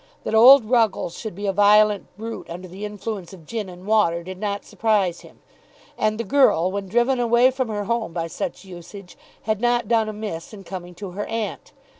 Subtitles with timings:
[0.23, 4.23] That old Ruggles should be a violent brute under the influence of gin and water
[4.23, 5.41] did not surprise him.
[5.95, 10.09] And the girl, when driven away from her home by such usage, had not done
[10.09, 11.71] amiss in coming to her aunt.